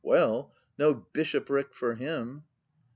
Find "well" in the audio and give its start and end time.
0.15-0.51